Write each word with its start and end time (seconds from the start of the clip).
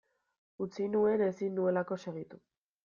Utzi 0.65 0.87
nuen 0.95 1.25
ezin 1.27 1.55
nuelako 1.61 2.03
segitu. 2.07 2.45